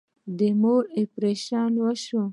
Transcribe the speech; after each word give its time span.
د 0.37 0.39
مور 0.61 0.83
اپريشن 1.01 1.71
وسو. 1.83 2.21